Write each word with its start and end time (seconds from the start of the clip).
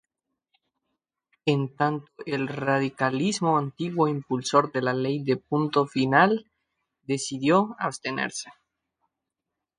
En 1.45 1.75
tanto 1.75 2.11
el 2.25 2.47
radicalismo, 2.47 3.59
antiguo 3.59 4.07
impulsor 4.07 4.71
de 4.71 4.81
la 4.81 4.93
Ley 4.95 5.23
de 5.23 5.37
Punto 5.37 5.85
Final, 5.85 6.49
decidió 7.03 7.75
abstenerse. 7.77 8.49